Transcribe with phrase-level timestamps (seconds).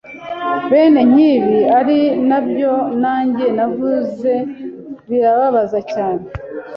[0.69, 1.99] Bene nk’ibi ari
[2.29, 4.33] nabyo nanjye navuze
[5.09, 6.23] birababaza cyane